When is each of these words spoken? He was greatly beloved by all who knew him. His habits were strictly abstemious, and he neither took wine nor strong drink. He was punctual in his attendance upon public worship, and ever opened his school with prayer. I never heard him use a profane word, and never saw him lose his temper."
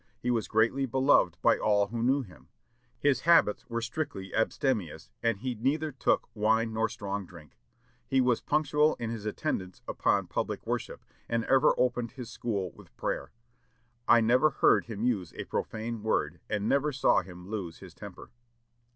He 0.19 0.31
was 0.31 0.47
greatly 0.47 0.87
beloved 0.87 1.37
by 1.43 1.59
all 1.59 1.89
who 1.89 2.01
knew 2.01 2.23
him. 2.23 2.47
His 2.97 3.19
habits 3.19 3.69
were 3.69 3.83
strictly 3.83 4.33
abstemious, 4.33 5.11
and 5.21 5.37
he 5.37 5.53
neither 5.53 5.91
took 5.91 6.27
wine 6.33 6.73
nor 6.73 6.89
strong 6.89 7.27
drink. 7.27 7.55
He 8.07 8.19
was 8.19 8.41
punctual 8.41 8.95
in 8.95 9.11
his 9.11 9.27
attendance 9.27 9.83
upon 9.87 10.25
public 10.25 10.65
worship, 10.65 11.05
and 11.29 11.43
ever 11.43 11.75
opened 11.77 12.13
his 12.13 12.31
school 12.31 12.71
with 12.71 12.97
prayer. 12.97 13.31
I 14.07 14.21
never 14.21 14.49
heard 14.49 14.85
him 14.85 15.03
use 15.03 15.33
a 15.35 15.43
profane 15.45 16.01
word, 16.01 16.39
and 16.49 16.67
never 16.67 16.91
saw 16.91 17.21
him 17.21 17.47
lose 17.47 17.77
his 17.77 17.93
temper." 17.93 18.31